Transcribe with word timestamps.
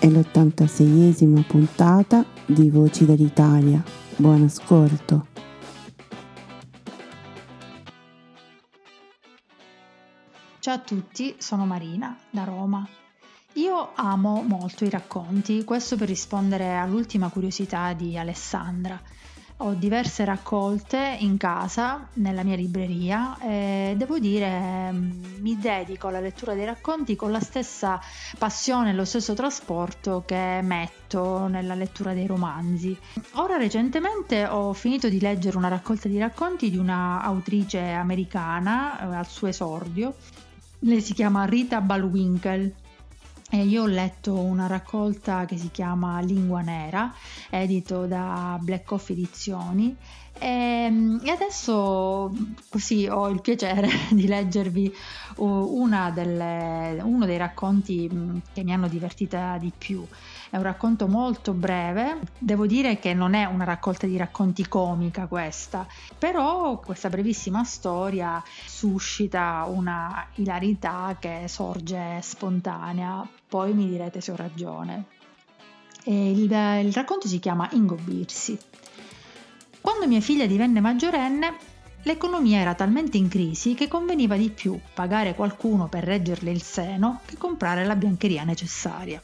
è 0.00 0.08
l'86esima 0.08 1.46
puntata 1.46 2.24
di 2.46 2.70
Voci 2.70 3.04
dall'Italia. 3.04 3.84
Buon 4.16 4.44
ascolto. 4.44 5.26
Ciao 10.58 10.74
a 10.74 10.78
tutti, 10.78 11.34
sono 11.36 11.66
Marina 11.66 12.16
da 12.30 12.44
Roma. 12.44 12.88
Io 13.54 13.90
amo 13.94 14.42
molto 14.42 14.86
i 14.86 14.90
racconti, 14.90 15.64
questo 15.64 15.96
per 15.96 16.08
rispondere 16.08 16.78
all'ultima 16.78 17.28
curiosità 17.28 17.92
di 17.92 18.16
Alessandra. 18.16 18.98
Ho 19.62 19.74
diverse 19.74 20.24
raccolte 20.24 21.18
in 21.20 21.36
casa, 21.36 22.08
nella 22.14 22.42
mia 22.42 22.56
libreria 22.56 23.38
e 23.40 23.94
devo 23.94 24.18
dire 24.18 24.90
mm, 24.90 25.40
mi 25.40 25.58
dedico 25.58 26.08
alla 26.08 26.20
lettura 26.20 26.54
dei 26.54 26.64
racconti 26.64 27.14
con 27.14 27.30
la 27.30 27.40
stessa 27.40 28.00
passione 28.38 28.90
e 28.90 28.92
lo 28.94 29.04
stesso 29.04 29.34
trasporto 29.34 30.22
che 30.24 30.60
metto 30.62 31.46
nella 31.46 31.74
lettura 31.74 32.14
dei 32.14 32.26
romanzi. 32.26 32.96
Ora 33.32 33.58
recentemente 33.58 34.46
ho 34.46 34.72
finito 34.72 35.10
di 35.10 35.20
leggere 35.20 35.58
una 35.58 35.68
raccolta 35.68 36.08
di 36.08 36.18
racconti 36.18 36.70
di 36.70 36.78
una 36.78 37.20
autrice 37.20 37.90
americana 37.90 38.98
eh, 38.98 39.14
al 39.14 39.26
suo 39.26 39.48
esordio. 39.48 40.14
Lei 40.78 41.02
si 41.02 41.12
chiama 41.12 41.44
Rita 41.44 41.82
Balwinkle 41.82 42.79
e 43.52 43.64
io 43.64 43.82
ho 43.82 43.86
letto 43.86 44.38
una 44.38 44.68
raccolta 44.68 45.44
che 45.44 45.58
si 45.58 45.70
chiama 45.72 46.20
Lingua 46.20 46.60
Nera, 46.60 47.12
edito 47.50 48.06
da 48.06 48.56
Black 48.62 48.84
Coffee 48.84 49.16
Edizioni. 49.16 49.96
E, 50.38 51.18
e 51.22 51.30
adesso 51.30 52.32
così 52.68 53.08
ho 53.08 53.28
il 53.28 53.40
piacere 53.40 53.88
di 54.10 54.28
leggervi 54.28 54.94
delle, 56.14 57.00
uno 57.02 57.26
dei 57.26 57.36
racconti 57.36 58.08
che 58.52 58.62
mi 58.62 58.72
hanno 58.72 58.86
divertita 58.86 59.58
di 59.58 59.72
più. 59.76 60.06
È 60.50 60.56
un 60.56 60.64
racconto 60.64 61.06
molto 61.06 61.52
breve, 61.52 62.18
devo 62.36 62.66
dire 62.66 62.98
che 62.98 63.14
non 63.14 63.34
è 63.34 63.44
una 63.44 63.62
raccolta 63.62 64.08
di 64.08 64.16
racconti 64.16 64.66
comica 64.66 65.28
questa, 65.28 65.86
però 66.18 66.80
questa 66.80 67.08
brevissima 67.08 67.62
storia 67.62 68.42
suscita 68.66 69.64
una 69.68 70.26
ilarità 70.34 71.16
che 71.20 71.44
sorge 71.46 72.18
spontanea, 72.20 73.24
poi 73.46 73.72
mi 73.74 73.86
direte 73.88 74.20
se 74.20 74.32
ho 74.32 74.36
ragione. 74.36 75.04
Il, 76.06 76.50
il 76.50 76.92
racconto 76.92 77.28
si 77.28 77.38
chiama 77.38 77.68
Ingobbirsi. 77.70 78.58
Quando 79.80 80.08
mia 80.08 80.20
figlia 80.20 80.46
divenne 80.46 80.80
maggiorenne, 80.80 81.54
l'economia 82.02 82.58
era 82.58 82.74
talmente 82.74 83.18
in 83.18 83.28
crisi 83.28 83.74
che 83.74 83.86
conveniva 83.86 84.34
di 84.34 84.50
più 84.50 84.76
pagare 84.94 85.36
qualcuno 85.36 85.86
per 85.86 86.02
reggerle 86.02 86.50
il 86.50 86.62
seno 86.62 87.20
che 87.24 87.36
comprare 87.36 87.84
la 87.84 87.94
biancheria 87.94 88.42
necessaria 88.42 89.20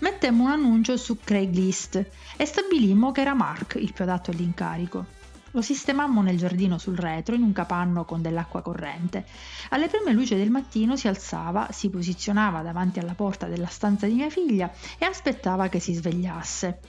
mettemmo 0.00 0.44
un 0.44 0.50
annuncio 0.50 0.96
su 0.96 1.18
Craigslist 1.22 2.06
e 2.36 2.44
stabilimmo 2.44 3.12
che 3.12 3.20
era 3.20 3.34
Mark 3.34 3.76
il 3.76 3.92
più 3.92 4.04
adatto 4.04 4.30
all'incarico. 4.30 5.16
Lo 5.52 5.62
sistemammo 5.62 6.20
nel 6.20 6.36
giardino 6.36 6.76
sul 6.76 6.96
retro 6.96 7.34
in 7.34 7.42
un 7.42 7.52
capanno 7.52 8.04
con 8.04 8.20
dell'acqua 8.20 8.60
corrente. 8.60 9.24
Alle 9.70 9.88
prime 9.88 10.12
luci 10.12 10.34
del 10.34 10.50
mattino 10.50 10.94
si 10.94 11.08
alzava, 11.08 11.68
si 11.72 11.88
posizionava 11.88 12.60
davanti 12.60 12.98
alla 12.98 13.14
porta 13.14 13.46
della 13.46 13.66
stanza 13.66 14.06
di 14.06 14.14
mia 14.14 14.28
figlia 14.28 14.70
e 14.98 15.06
aspettava 15.06 15.68
che 15.68 15.80
si 15.80 15.94
svegliasse. 15.94 16.80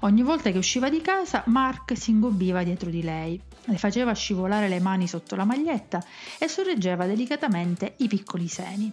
Ogni 0.00 0.22
volta 0.22 0.50
che 0.50 0.58
usciva 0.58 0.88
di 0.88 1.02
casa, 1.02 1.42
Mark 1.46 1.96
si 1.96 2.10
ingobbiva 2.10 2.62
dietro 2.62 2.90
di 2.90 3.02
lei, 3.02 3.40
le 3.64 3.78
faceva 3.78 4.12
scivolare 4.12 4.68
le 4.68 4.80
mani 4.80 5.06
sotto 5.06 5.36
la 5.36 5.44
maglietta 5.44 6.02
e 6.38 6.48
sorreggeva 6.48 7.06
delicatamente 7.06 7.94
i 7.98 8.08
piccoli 8.08 8.48
seni. 8.48 8.90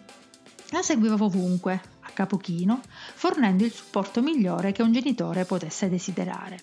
La 0.72 0.82
seguiva 0.82 1.16
ovunque, 1.20 1.93
a 2.04 2.10
capo 2.14 2.38
chino, 2.38 2.82
fornendo 3.16 3.64
il 3.64 3.72
supporto 3.72 4.22
migliore 4.22 4.72
che 4.72 4.82
un 4.82 4.92
genitore 4.92 5.46
potesse 5.46 5.90
desiderare. 5.90 6.60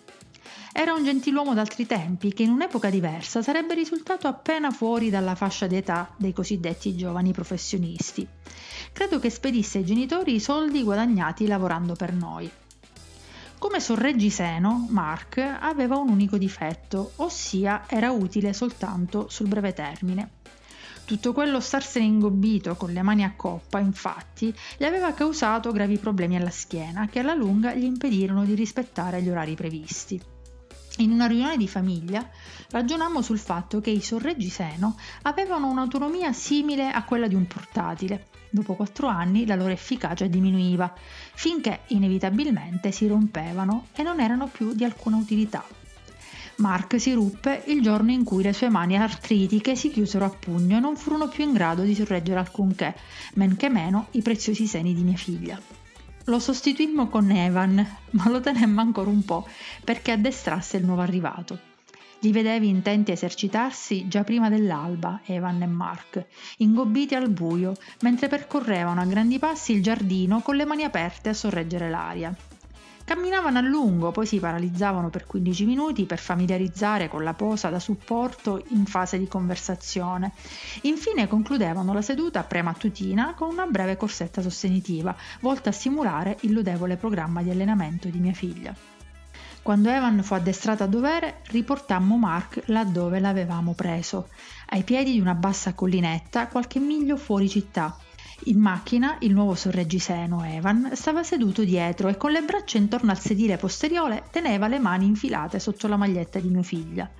Era 0.73 0.93
un 0.93 1.03
gentiluomo 1.03 1.53
d'altri 1.53 1.85
tempi 1.85 2.33
che 2.33 2.45
in 2.45 2.51
un'epoca 2.51 2.91
diversa 2.91 3.43
sarebbe 3.43 3.75
risultato 3.75 4.29
appena 4.29 4.71
fuori 4.71 5.11
dalla 5.11 5.35
fascia 5.35 5.67
d'età 5.67 6.15
dei 6.17 6.33
cosiddetti 6.33 6.95
giovani 6.95 7.33
professionisti. 7.33 8.27
Credo 8.93 9.19
che 9.19 9.31
spedisse 9.31 9.79
ai 9.79 9.85
genitori 9.85 10.35
i 10.35 10.41
soldi 10.41 10.85
guadagnati 10.85 11.47
lavorando 11.47 11.95
per 11.95 12.13
noi. 12.13 12.49
Come 13.59 13.81
sorreggiseno, 13.81 14.87
Mark 14.91 15.39
aveva 15.39 15.97
un 15.97 16.09
unico 16.09 16.39
difetto, 16.39 17.13
ossia 17.17 17.85
era 17.87 18.11
utile 18.11 18.53
soltanto 18.53 19.29
sul 19.29 19.49
breve 19.49 19.75
termine. 19.75 20.31
Tutto 21.11 21.33
quello 21.33 21.59
starsene 21.59 22.05
ingobbito 22.05 22.77
con 22.77 22.93
le 22.93 23.03
mani 23.03 23.25
a 23.25 23.33
coppa, 23.35 23.81
infatti, 23.81 24.55
gli 24.79 24.85
aveva 24.85 25.13
causato 25.13 25.73
gravi 25.73 25.99
problemi 25.99 26.37
alla 26.37 26.51
schiena 26.51 27.09
che 27.09 27.19
alla 27.19 27.35
lunga 27.35 27.75
gli 27.75 27.83
impedirono 27.83 28.45
di 28.45 28.55
rispettare 28.55 29.21
gli 29.21 29.29
orari 29.29 29.57
previsti. 29.57 30.23
In 30.99 31.11
una 31.11 31.27
riunione 31.27 31.57
di 31.57 31.67
famiglia 31.67 32.25
ragionammo 32.71 33.23
sul 33.23 33.41
fatto 33.41 33.81
che 33.81 33.91
i 33.91 34.01
sorreggiseno 34.01 34.97
avevano 35.23 35.67
un'autonomia 35.67 36.33
simile 36.33 36.93
a 36.93 37.03
quella 37.03 37.27
di 37.27 37.35
un 37.35 37.49
portatile. 37.49 38.29
Dopo 38.49 38.77
quattro 38.77 39.09
anni 39.09 39.47
la 39.47 39.57
loro 39.57 39.73
efficacia 39.73 40.29
diminuiva, 40.29 40.95
finché 41.35 41.81
inevitabilmente 41.89 42.93
si 42.93 43.09
rompevano 43.09 43.89
e 43.97 44.05
non 44.05 44.21
erano 44.21 44.47
più 44.47 44.75
di 44.75 44.85
alcuna 44.85 45.17
utilità. 45.17 45.65
Mark 46.61 47.01
si 47.01 47.15
ruppe 47.15 47.63
il 47.69 47.81
giorno 47.81 48.11
in 48.11 48.23
cui 48.23 48.43
le 48.43 48.53
sue 48.53 48.69
mani 48.69 48.95
artritiche 48.99 49.75
si 49.75 49.91
chiusero 49.91 50.27
a 50.27 50.29
pugno 50.29 50.77
e 50.77 50.81
non 50.81 50.95
furono 50.95 51.27
più 51.27 51.43
in 51.43 51.55
grado 51.55 51.83
di 51.83 51.95
sorreggere 51.95 52.39
alcunché, 52.39 52.95
men 53.35 53.57
che 53.57 53.71
meno 53.71 54.09
i 54.11 54.21
preziosi 54.21 54.67
seni 54.67 54.93
di 54.93 55.03
mia 55.03 55.17
figlia. 55.17 55.59
Lo 56.25 56.39
sostituimmo 56.39 57.09
con 57.09 57.31
Evan, 57.31 57.85
ma 58.11 58.29
lo 58.29 58.41
tenemmo 58.41 58.83
ancora 58.83 59.09
un 59.09 59.25
po' 59.25 59.49
perché 59.83 60.13
addestrasse 60.13 60.77
il 60.77 60.85
nuovo 60.85 61.01
arrivato. 61.01 61.59
Li 62.19 62.31
vedevi 62.31 62.69
intenti 62.69 63.11
a 63.11 63.15
esercitarsi 63.15 64.07
già 64.07 64.23
prima 64.23 64.51
dell'alba, 64.51 65.23
Evan 65.25 65.63
e 65.63 65.67
Mark, 65.67 66.27
ingobbiti 66.59 67.15
al 67.15 67.31
buio, 67.31 67.75
mentre 68.03 68.29
percorrevano 68.29 69.01
a 69.01 69.07
grandi 69.07 69.39
passi 69.39 69.73
il 69.73 69.83
giardino 69.83 70.41
con 70.41 70.57
le 70.57 70.67
mani 70.67 70.85
aperte 70.85 71.31
a 71.31 71.35
sorreggere 71.35 71.89
l'aria. 71.89 72.37
Camminavano 73.11 73.59
a 73.59 73.61
lungo, 73.61 74.13
poi 74.13 74.25
si 74.25 74.39
paralizzavano 74.39 75.11
per 75.11 75.27
15 75.27 75.65
minuti 75.65 76.05
per 76.05 76.21
familiarizzare 76.21 77.09
con 77.09 77.25
la 77.25 77.35
posa 77.35 77.69
da 77.69 77.81
supporto 77.81 78.63
in 78.69 78.87
fase 78.87 79.19
di 79.19 79.27
conversazione. 79.27 80.31
Infine 80.83 81.27
concludevano 81.27 81.93
la 81.93 82.03
seduta 82.03 82.45
premattutina 82.45 83.35
con 83.35 83.49
una 83.49 83.67
breve 83.67 83.97
corsetta 83.97 84.43
sostenitiva, 84.43 85.13
volta 85.41 85.71
a 85.71 85.73
simulare 85.73 86.37
il 86.43 86.53
lodevole 86.53 86.97
programma 86.97 87.43
di 87.43 87.51
allenamento 87.51 88.07
di 88.07 88.21
mia 88.21 88.33
figlia. 88.33 88.73
Quando 89.61 89.91
Evan 89.91 90.23
fu 90.23 90.35
addestrato 90.35 90.85
a 90.85 90.87
dovere, 90.87 91.41
riportammo 91.49 92.17
Mark 92.17 92.63
laddove 92.67 93.19
l'avevamo 93.19 93.75
preso, 93.75 94.29
ai 94.67 94.85
piedi 94.85 95.15
di 95.15 95.21
una 95.21 95.35
bassa 95.35 95.75
collinetta 95.75 96.47
qualche 96.47 96.79
miglio 96.79 97.17
fuori 97.17 97.49
città, 97.49 97.97
In 98.45 98.59
macchina 98.59 99.17
il 99.21 99.35
nuovo 99.35 99.55
sorreggiseno 99.55 100.43
Evan 100.45 100.93
stava 100.95 101.23
seduto 101.23 101.63
dietro 101.63 102.09
e 102.09 102.17
con 102.17 102.31
le 102.31 102.41
braccia 102.41 102.79
intorno 102.79 103.11
al 103.11 103.19
sedile 103.19 103.59
posteriore 103.59 104.25
teneva 104.31 104.67
le 104.67 104.79
mani 104.79 105.05
infilate 105.05 105.59
sotto 105.59 105.87
la 105.89 105.99
maglietta 105.99 106.39
di 106.39 106.49
mia 106.49 106.63
figlia. 106.63 107.11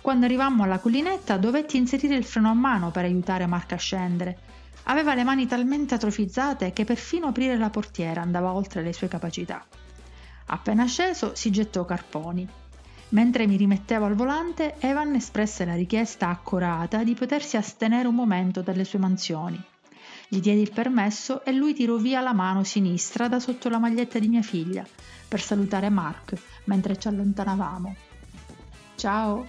Quando 0.00 0.26
arrivammo 0.26 0.62
alla 0.62 0.78
collinetta 0.78 1.36
dovetti 1.38 1.76
inserire 1.76 2.14
il 2.14 2.24
freno 2.24 2.50
a 2.50 2.54
mano 2.54 2.92
per 2.92 3.04
aiutare 3.04 3.46
Mark 3.46 3.72
a 3.72 3.76
scendere. 3.76 4.38
Aveva 4.84 5.14
le 5.14 5.24
mani 5.24 5.46
talmente 5.46 5.94
atrofizzate 5.94 6.72
che 6.72 6.84
perfino 6.84 7.26
aprire 7.26 7.58
la 7.58 7.70
portiera 7.70 8.22
andava 8.22 8.52
oltre 8.52 8.82
le 8.82 8.92
sue 8.92 9.08
capacità. 9.08 9.66
Appena 10.46 10.86
sceso 10.86 11.34
si 11.34 11.50
gettò 11.50 11.84
carponi. 11.84 12.48
Mentre 13.10 13.46
mi 13.48 13.56
rimettevo 13.56 14.04
al 14.04 14.14
volante, 14.14 14.76
Evan 14.78 15.14
espresse 15.14 15.64
la 15.64 15.74
richiesta 15.74 16.28
accurata 16.28 17.02
di 17.02 17.14
potersi 17.14 17.56
astenere 17.56 18.06
un 18.06 18.14
momento 18.14 18.62
dalle 18.62 18.84
sue 18.84 19.00
mansioni. 19.00 19.62
Gli 20.30 20.40
diedi 20.40 20.60
il 20.60 20.72
permesso 20.72 21.42
e 21.42 21.52
lui 21.52 21.72
tirò 21.72 21.96
via 21.96 22.20
la 22.20 22.34
mano 22.34 22.62
sinistra 22.62 23.28
da 23.28 23.40
sotto 23.40 23.70
la 23.70 23.78
maglietta 23.78 24.18
di 24.18 24.28
mia 24.28 24.42
figlia 24.42 24.86
per 25.26 25.40
salutare 25.40 25.88
Mark 25.88 26.34
mentre 26.64 26.98
ci 26.98 27.08
allontanavamo. 27.08 27.96
Ciao! 28.96 29.46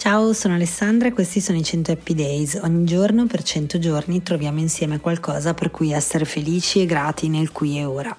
Ciao, 0.00 0.32
sono 0.32 0.54
Alessandra 0.54 1.08
e 1.08 1.12
questi 1.12 1.42
sono 1.42 1.58
i 1.58 1.62
100 1.62 1.92
Happy 1.92 2.14
Days. 2.14 2.58
Ogni 2.62 2.86
giorno 2.86 3.26
per 3.26 3.42
100 3.42 3.78
giorni 3.78 4.22
troviamo 4.22 4.58
insieme 4.58 4.98
qualcosa 4.98 5.52
per 5.52 5.70
cui 5.70 5.92
essere 5.92 6.24
felici 6.24 6.80
e 6.80 6.86
grati 6.86 7.28
nel 7.28 7.52
qui 7.52 7.76
e 7.76 7.84
ora. 7.84 8.16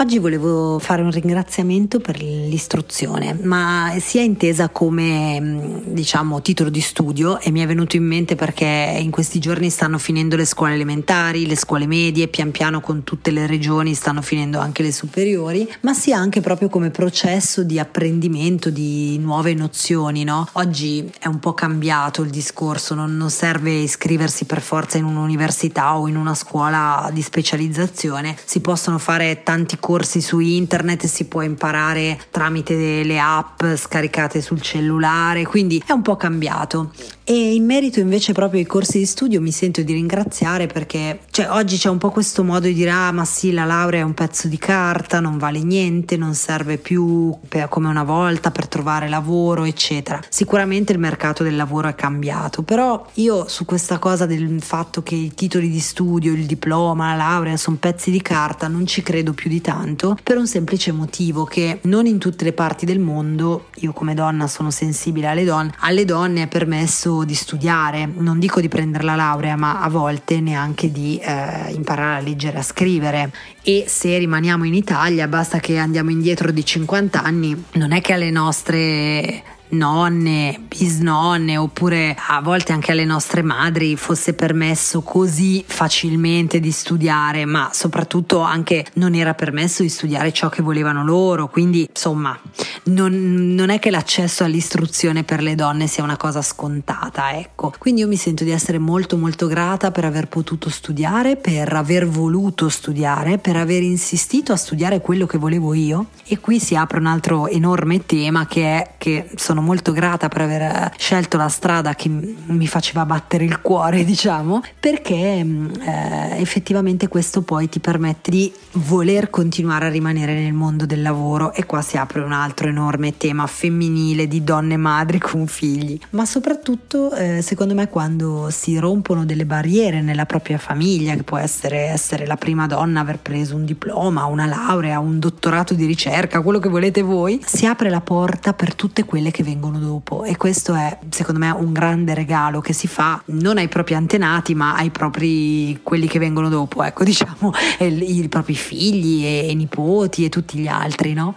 Oggi 0.00 0.20
volevo 0.20 0.78
fare 0.78 1.02
un 1.02 1.10
ringraziamento 1.10 1.98
per 1.98 2.22
l'istruzione, 2.22 3.36
ma 3.42 3.92
sia 3.98 4.22
intesa 4.22 4.68
come 4.68 5.40
mm, 5.40 5.78
diciamo 5.86 6.40
titolo 6.40 6.70
di 6.70 6.80
studio 6.80 7.40
e 7.40 7.50
mi 7.50 7.62
è 7.62 7.66
venuto 7.66 7.96
in 7.96 8.04
mente 8.04 8.36
perché 8.36 8.96
in 9.00 9.10
questi 9.10 9.40
giorni 9.40 9.70
stanno 9.70 9.98
finendo 9.98 10.36
le 10.36 10.44
scuole 10.44 10.74
elementari, 10.74 11.48
le 11.48 11.56
scuole 11.56 11.88
medie, 11.88 12.28
pian 12.28 12.52
piano 12.52 12.80
con 12.80 13.02
tutte 13.02 13.32
le 13.32 13.48
regioni 13.48 13.92
stanno 13.94 14.22
finendo 14.22 14.60
anche 14.60 14.84
le 14.84 14.92
superiori, 14.92 15.68
ma 15.80 15.94
sia 15.94 16.16
anche 16.16 16.40
proprio 16.40 16.68
come 16.68 16.90
processo 16.90 17.64
di 17.64 17.80
apprendimento 17.80 18.70
di 18.70 19.18
nuove 19.18 19.52
nozioni, 19.54 20.22
no? 20.22 20.48
Oggi 20.52 21.10
è 21.18 21.26
un 21.26 21.40
po' 21.40 21.54
cambiato 21.54 22.22
il 22.22 22.30
discorso, 22.30 22.94
non, 22.94 23.16
non 23.16 23.30
serve 23.30 23.72
iscriversi 23.72 24.44
per 24.44 24.60
forza 24.60 24.96
in 24.96 25.06
un'università 25.06 25.98
o 25.98 26.06
in 26.06 26.14
una 26.14 26.36
scuola 26.36 27.10
di 27.12 27.20
specializzazione, 27.20 28.36
si 28.44 28.60
possono 28.60 28.98
fare 28.98 29.42
tanti 29.42 29.74
corsi 29.74 29.86
corsi 29.88 30.20
su 30.20 30.38
internet, 30.40 31.06
si 31.06 31.24
può 31.24 31.40
imparare 31.40 32.20
tramite 32.30 33.02
le 33.04 33.18
app 33.18 33.64
scaricate 33.64 34.42
sul 34.42 34.60
cellulare, 34.60 35.46
quindi 35.46 35.82
è 35.86 35.92
un 35.92 36.02
po' 36.02 36.14
cambiato. 36.14 36.90
E 37.30 37.52
in 37.52 37.66
merito 37.66 38.00
invece 38.00 38.32
proprio 38.32 38.60
ai 38.60 38.66
corsi 38.66 39.00
di 39.00 39.04
studio 39.04 39.38
mi 39.42 39.52
sento 39.52 39.82
di 39.82 39.92
ringraziare 39.92 40.66
perché 40.66 41.20
cioè, 41.30 41.50
oggi 41.50 41.76
c'è 41.76 41.90
un 41.90 41.98
po' 41.98 42.08
questo 42.08 42.42
modo 42.42 42.66
di 42.68 42.72
dire 42.72 42.88
ah 42.88 43.12
ma 43.12 43.26
sì 43.26 43.52
la 43.52 43.66
laurea 43.66 44.00
è 44.00 44.02
un 44.02 44.14
pezzo 44.14 44.48
di 44.48 44.56
carta, 44.56 45.20
non 45.20 45.36
vale 45.36 45.62
niente, 45.62 46.16
non 46.16 46.32
serve 46.32 46.78
più 46.78 47.36
per, 47.46 47.68
come 47.68 47.88
una 47.88 48.02
volta 48.02 48.50
per 48.50 48.66
trovare 48.66 49.10
lavoro 49.10 49.64
eccetera. 49.64 50.22
Sicuramente 50.30 50.94
il 50.94 50.98
mercato 50.98 51.42
del 51.42 51.54
lavoro 51.54 51.88
è 51.88 51.94
cambiato, 51.94 52.62
però 52.62 53.06
io 53.16 53.46
su 53.46 53.66
questa 53.66 53.98
cosa 53.98 54.24
del 54.24 54.62
fatto 54.62 55.02
che 55.02 55.14
i 55.14 55.34
titoli 55.34 55.68
di 55.68 55.80
studio, 55.80 56.32
il 56.32 56.46
diploma, 56.46 57.10
la 57.10 57.24
laurea 57.24 57.58
sono 57.58 57.76
pezzi 57.78 58.10
di 58.10 58.22
carta 58.22 58.68
non 58.68 58.86
ci 58.86 59.02
credo 59.02 59.34
più 59.34 59.50
di 59.50 59.60
tanto 59.60 60.16
per 60.22 60.38
un 60.38 60.46
semplice 60.46 60.92
motivo 60.92 61.44
che 61.44 61.80
non 61.82 62.06
in 62.06 62.16
tutte 62.16 62.44
le 62.44 62.54
parti 62.54 62.86
del 62.86 63.00
mondo, 63.00 63.66
io 63.80 63.92
come 63.92 64.14
donna 64.14 64.46
sono 64.46 64.70
sensibile 64.70 65.26
alle 65.26 65.44
donne, 65.44 65.74
alle 65.80 66.06
donne 66.06 66.44
è 66.44 66.48
permesso 66.48 67.16
di 67.24 67.34
studiare, 67.34 68.06
non 68.06 68.38
dico 68.38 68.60
di 68.60 68.68
prendere 68.68 69.04
la 69.04 69.14
laurea, 69.14 69.56
ma 69.56 69.80
a 69.80 69.88
volte 69.88 70.40
neanche 70.40 70.90
di 70.90 71.18
eh, 71.18 71.72
imparare 71.72 72.20
a 72.20 72.22
leggere 72.22 72.56
e 72.56 72.60
a 72.60 72.62
scrivere. 72.62 73.30
E 73.62 73.84
se 73.86 74.18
rimaniamo 74.18 74.64
in 74.64 74.74
Italia, 74.74 75.28
basta 75.28 75.58
che 75.60 75.78
andiamo 75.78 76.10
indietro 76.10 76.50
di 76.50 76.64
50 76.64 77.22
anni, 77.22 77.64
non 77.72 77.92
è 77.92 78.00
che 78.00 78.12
alle 78.12 78.30
nostre 78.30 79.42
nonne, 79.70 80.60
bisnonne 80.66 81.56
oppure 81.56 82.16
a 82.28 82.40
volte 82.40 82.72
anche 82.72 82.92
alle 82.92 83.04
nostre 83.04 83.42
madri 83.42 83.96
fosse 83.96 84.34
permesso 84.34 85.02
così 85.02 85.64
facilmente 85.66 86.60
di 86.60 86.70
studiare, 86.70 87.44
ma 87.44 87.70
soprattutto 87.72 88.40
anche 88.40 88.86
non 88.94 89.14
era 89.14 89.34
permesso 89.34 89.82
di 89.82 89.88
studiare 89.88 90.32
ciò 90.32 90.48
che 90.48 90.62
volevano 90.62 91.04
loro, 91.04 91.48
quindi 91.48 91.86
insomma 91.88 92.38
non, 92.84 93.54
non 93.54 93.70
è 93.70 93.78
che 93.78 93.90
l'accesso 93.90 94.44
all'istruzione 94.44 95.24
per 95.24 95.42
le 95.42 95.54
donne 95.54 95.86
sia 95.86 96.02
una 96.02 96.16
cosa 96.16 96.42
scontata, 96.42 97.36
ecco. 97.36 97.72
Quindi 97.78 98.00
io 98.02 98.08
mi 98.08 98.16
sento 98.16 98.44
di 98.44 98.50
essere 98.50 98.78
molto 98.78 99.16
molto 99.16 99.46
grata 99.46 99.90
per 99.90 100.04
aver 100.04 100.28
potuto 100.28 100.70
studiare, 100.70 101.36
per 101.36 101.72
aver 101.72 102.08
voluto 102.08 102.68
studiare, 102.68 103.38
per 103.38 103.56
aver 103.56 103.82
insistito 103.82 104.52
a 104.52 104.56
studiare 104.56 105.00
quello 105.00 105.26
che 105.26 105.38
volevo 105.38 105.74
io 105.74 106.06
e 106.26 106.38
qui 106.38 106.60
si 106.60 106.74
apre 106.74 106.98
un 106.98 107.06
altro 107.06 107.46
enorme 107.46 108.04
tema 108.06 108.46
che 108.46 108.62
è 108.62 108.90
che 108.98 109.30
sono 109.36 109.57
sono 109.58 109.62
molto 109.62 109.92
grata 109.92 110.28
per 110.28 110.42
aver 110.42 110.92
scelto 110.96 111.36
la 111.36 111.48
strada 111.48 111.94
che 111.94 112.08
mi 112.08 112.66
faceva 112.66 113.04
battere 113.04 113.44
il 113.44 113.60
cuore, 113.60 114.04
diciamo, 114.04 114.62
perché 114.78 115.42
mm, 115.42 115.70
eh, 115.80 116.40
effettivamente 116.40 117.08
questo 117.08 117.42
poi 117.42 117.68
ti 117.68 117.80
permette 117.80 118.30
di 118.30 118.52
voler 118.72 119.30
continuare 119.30 119.86
a 119.86 119.90
rimanere 119.90 120.34
nel 120.34 120.52
mondo 120.52 120.86
del 120.86 121.02
lavoro. 121.02 121.52
E 121.52 121.66
qua 121.66 121.82
si 121.82 121.96
apre 121.96 122.20
un 122.20 122.32
altro 122.32 122.68
enorme 122.68 123.16
tema 123.16 123.46
femminile 123.46 124.28
di 124.28 124.44
donne 124.44 124.76
madri 124.76 125.18
con 125.18 125.46
figli, 125.46 125.98
ma 126.10 126.24
soprattutto 126.24 127.12
eh, 127.12 127.42
secondo 127.42 127.74
me 127.74 127.88
quando 127.88 128.48
si 128.50 128.78
rompono 128.78 129.24
delle 129.24 129.44
barriere 129.44 130.00
nella 130.00 130.26
propria 130.26 130.58
famiglia, 130.58 131.14
che 131.14 131.24
può 131.24 131.38
essere 131.38 131.86
essere 131.86 132.26
la 132.26 132.36
prima 132.36 132.66
donna, 132.66 133.00
aver 133.00 133.18
preso 133.18 133.56
un 133.56 133.64
diploma, 133.64 134.26
una 134.26 134.46
laurea, 134.46 135.00
un 135.00 135.18
dottorato 135.18 135.74
di 135.74 135.84
ricerca, 135.84 136.42
quello 136.42 136.60
che 136.60 136.68
volete 136.68 137.02
voi, 137.02 137.42
si 137.44 137.66
apre 137.66 137.90
la 137.90 138.00
porta 138.00 138.52
per 138.52 138.74
tutte 138.74 139.04
quelle 139.04 139.30
che 139.30 139.42
vengono 139.48 139.78
dopo 139.78 140.24
e 140.24 140.36
questo 140.36 140.74
è 140.74 140.98
secondo 141.08 141.40
me 141.40 141.50
un 141.50 141.72
grande 141.72 142.12
regalo 142.12 142.60
che 142.60 142.74
si 142.74 142.86
fa 142.86 143.22
non 143.26 143.56
ai 143.56 143.68
propri 143.68 143.94
antenati 143.94 144.54
ma 144.54 144.74
ai 144.74 144.90
propri 144.90 145.80
quelli 145.82 146.06
che 146.06 146.18
vengono 146.18 146.50
dopo 146.50 146.82
ecco 146.82 147.02
diciamo 147.04 147.52
i, 147.78 148.26
propri 148.28 148.54
figli 148.54 149.24
e, 149.24 149.48
e 149.48 149.54
nipoti 149.54 150.24
e 150.24 150.28
tutti 150.28 150.58
gli 150.58 150.68
altri 150.68 151.14
no? 151.14 151.34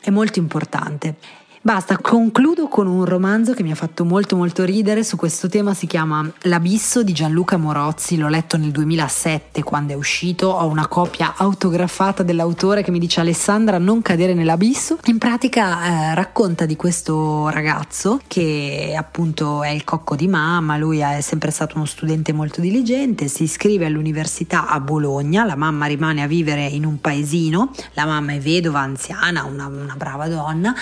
è 0.00 0.10
molto 0.10 0.38
importante 0.38 1.16
Basta, 1.62 1.98
concludo 1.98 2.68
con 2.68 2.86
un 2.86 3.04
romanzo 3.04 3.52
che 3.52 3.62
mi 3.62 3.70
ha 3.70 3.74
fatto 3.74 4.06
molto 4.06 4.34
molto 4.34 4.64
ridere. 4.64 5.04
Su 5.04 5.18
questo 5.18 5.46
tema, 5.46 5.74
si 5.74 5.86
chiama 5.86 6.26
L'abisso 6.44 7.02
di 7.02 7.12
Gianluca 7.12 7.58
Morozzi, 7.58 8.16
l'ho 8.16 8.28
letto 8.28 8.56
nel 8.56 8.70
2007 8.70 9.62
quando 9.62 9.92
è 9.92 9.96
uscito, 9.96 10.48
ho 10.48 10.66
una 10.66 10.86
copia 10.86 11.34
autografata 11.36 12.22
dell'autore 12.22 12.82
che 12.82 12.90
mi 12.90 12.98
dice 12.98 13.20
Alessandra 13.20 13.76
non 13.76 14.00
cadere 14.00 14.32
nell'abisso, 14.32 14.96
in 15.04 15.18
pratica 15.18 16.12
eh, 16.12 16.14
racconta 16.14 16.64
di 16.64 16.76
questo 16.76 17.50
ragazzo 17.50 18.22
che 18.26 18.94
appunto 18.96 19.62
è 19.62 19.68
il 19.68 19.84
cocco 19.84 20.16
di 20.16 20.28
mamma, 20.28 20.78
lui 20.78 21.00
è 21.00 21.20
sempre 21.20 21.50
stato 21.50 21.76
uno 21.76 21.84
studente 21.84 22.32
molto 22.32 22.62
diligente, 22.62 23.28
si 23.28 23.42
iscrive 23.42 23.84
all'università 23.84 24.66
a 24.66 24.80
Bologna, 24.80 25.44
la 25.44 25.56
mamma 25.56 25.84
rimane 25.84 26.22
a 26.22 26.26
vivere 26.26 26.64
in 26.64 26.86
un 26.86 27.02
paesino, 27.02 27.70
la 27.92 28.06
mamma 28.06 28.32
è 28.32 28.38
vedova, 28.38 28.80
anziana, 28.80 29.44
una, 29.44 29.66
una 29.66 29.94
brava 29.98 30.26
donna 30.26 30.74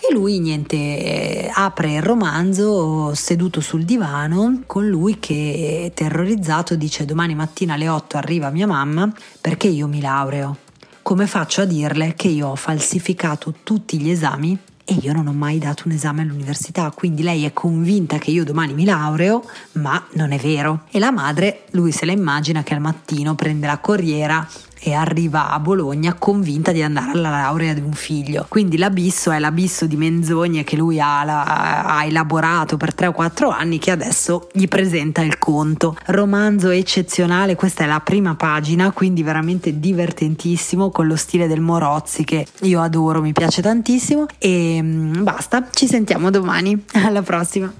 e 0.00 0.12
lui 0.12 0.38
niente 0.38 1.50
apre 1.52 1.94
il 1.94 2.02
romanzo 2.02 3.14
seduto 3.14 3.60
sul 3.60 3.84
divano 3.84 4.62
con 4.66 4.86
lui 4.86 5.18
che 5.18 5.90
terrorizzato 5.94 6.76
dice 6.76 7.04
domani 7.04 7.34
mattina 7.34 7.74
alle 7.74 7.88
8 7.88 8.16
arriva 8.16 8.50
mia 8.50 8.66
mamma 8.66 9.12
perché 9.40 9.68
io 9.68 9.88
mi 9.88 10.00
laureo. 10.00 10.56
Come 11.02 11.26
faccio 11.26 11.62
a 11.62 11.64
dirle 11.64 12.14
che 12.14 12.28
io 12.28 12.48
ho 12.48 12.56
falsificato 12.56 13.54
tutti 13.62 13.98
gli 13.98 14.10
esami 14.10 14.58
e 14.84 14.94
io 15.02 15.12
non 15.12 15.26
ho 15.26 15.32
mai 15.32 15.58
dato 15.58 15.82
un 15.84 15.92
esame 15.92 16.22
all'università, 16.22 16.90
quindi 16.94 17.22
lei 17.22 17.44
è 17.44 17.52
convinta 17.52 18.16
che 18.16 18.30
io 18.30 18.42
domani 18.42 18.72
mi 18.72 18.86
laureo, 18.86 19.44
ma 19.72 20.02
non 20.12 20.32
è 20.32 20.38
vero. 20.38 20.84
E 20.90 20.98
la 20.98 21.10
madre, 21.10 21.64
lui 21.72 21.92
se 21.92 22.06
la 22.06 22.12
immagina 22.12 22.62
che 22.62 22.72
al 22.72 22.80
mattino 22.80 23.34
prende 23.34 23.66
la 23.66 23.78
corriera 23.78 24.48
e 24.80 24.94
arriva 24.94 25.50
a 25.50 25.58
Bologna 25.60 26.14
convinta 26.14 26.72
di 26.72 26.82
andare 26.82 27.12
alla 27.12 27.30
laurea 27.30 27.74
di 27.74 27.80
un 27.80 27.92
figlio. 27.92 28.46
Quindi 28.48 28.76
l'abisso 28.76 29.30
è 29.30 29.38
l'abisso 29.38 29.86
di 29.86 29.96
menzogne 29.96 30.64
che 30.64 30.76
lui 30.76 31.00
ha, 31.00 31.20
ha 31.20 32.04
elaborato 32.04 32.76
per 32.76 32.94
3 32.94 33.08
o 33.08 33.12
4 33.12 33.48
anni 33.48 33.78
che 33.78 33.90
adesso 33.90 34.48
gli 34.52 34.68
presenta 34.68 35.22
il 35.22 35.38
conto. 35.38 35.96
Romanzo 36.06 36.70
eccezionale, 36.70 37.54
questa 37.54 37.84
è 37.84 37.86
la 37.86 38.00
prima 38.00 38.34
pagina, 38.34 38.92
quindi 38.92 39.22
veramente 39.22 39.78
divertentissimo 39.78 40.90
con 40.90 41.06
lo 41.06 41.16
stile 41.16 41.46
del 41.46 41.60
Morozzi 41.60 42.24
che 42.24 42.46
io 42.62 42.80
adoro, 42.80 43.20
mi 43.20 43.32
piace 43.32 43.62
tantissimo 43.62 44.26
e 44.38 44.80
mm, 44.82 45.22
basta, 45.22 45.68
ci 45.70 45.86
sentiamo 45.86 46.30
domani. 46.30 46.84
Alla 47.04 47.22
prossima. 47.22 47.72